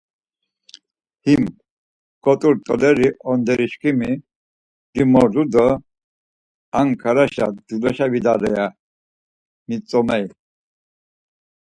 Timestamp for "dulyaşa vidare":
7.67-8.49